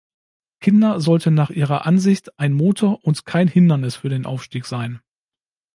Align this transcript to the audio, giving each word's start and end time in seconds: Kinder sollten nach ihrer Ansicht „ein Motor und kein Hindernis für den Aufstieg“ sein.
Kinder 0.61 0.99
sollten 0.99 1.35
nach 1.35 1.51
ihrer 1.51 1.85
Ansicht 1.85 2.39
„ein 2.39 2.53
Motor 2.53 3.03
und 3.05 3.23
kein 3.27 3.47
Hindernis 3.47 3.97
für 3.97 4.09
den 4.09 4.25
Aufstieg“ 4.25 4.65
sein. 4.65 4.99